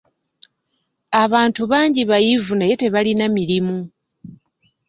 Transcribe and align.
Abantu 1.23 1.61
bangi 1.71 2.01
bayivu 2.09 2.53
naye 2.55 2.75
tebalina 2.81 3.25
mirimu. 3.37 3.77